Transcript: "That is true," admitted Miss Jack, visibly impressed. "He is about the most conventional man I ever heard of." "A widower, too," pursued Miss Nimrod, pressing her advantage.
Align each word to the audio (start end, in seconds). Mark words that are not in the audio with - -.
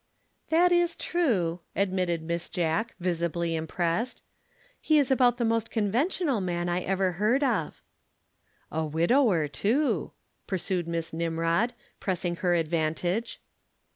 "That 0.49 0.71
is 0.71 0.95
true," 0.95 1.59
admitted 1.75 2.23
Miss 2.23 2.49
Jack, 2.49 2.95
visibly 2.99 3.55
impressed. 3.55 4.23
"He 4.79 4.97
is 4.97 5.11
about 5.11 5.37
the 5.37 5.45
most 5.45 5.69
conventional 5.69 6.41
man 6.41 6.69
I 6.69 6.79
ever 6.79 7.11
heard 7.11 7.43
of." 7.43 7.83
"A 8.71 8.83
widower, 8.83 9.47
too," 9.47 10.09
pursued 10.47 10.87
Miss 10.87 11.13
Nimrod, 11.13 11.73
pressing 11.99 12.37
her 12.37 12.55
advantage. 12.55 13.41